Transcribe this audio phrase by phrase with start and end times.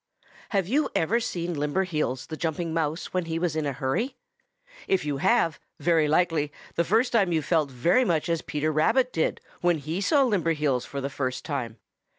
[0.49, 4.17] Have you ever seen Limberheels the Jumping Mouse when he was in a hurry?
[4.87, 9.13] If you have, very likely the first time you felt very much as Peter Rabbit
[9.13, 11.77] did when he saw Limberheels for the first time.